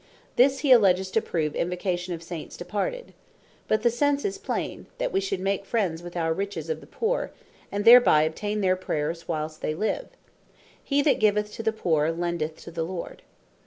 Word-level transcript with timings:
This 0.35 0.61
he 0.65 0.71
alledges 0.71 1.11
to 1.11 1.21
prove 1.21 1.55
Invocation 1.55 2.11
of 2.15 2.23
Saints 2.23 2.57
departed. 2.57 3.13
But 3.67 3.83
the 3.83 3.91
sense 3.91 4.25
is 4.25 4.39
plain, 4.39 4.87
That 4.97 5.11
we 5.13 5.19
should 5.19 5.39
make 5.39 5.63
friends 5.63 6.01
with 6.01 6.17
our 6.17 6.33
Riches, 6.33 6.71
of 6.71 6.81
the 6.81 6.87
Poore, 6.87 7.29
and 7.71 7.85
thereby 7.85 8.23
obtain 8.23 8.61
their 8.61 8.75
Prayers 8.75 9.27
whilest 9.27 9.61
they 9.61 9.75
live. 9.75 10.07
"He 10.83 11.03
that 11.03 11.19
giveth 11.19 11.53
to 11.53 11.61
the 11.61 11.71
Poore, 11.71 12.11
lendeth 12.11 12.55
to 12.63 12.71
the 12.71 12.81
Lord. 12.83 13.21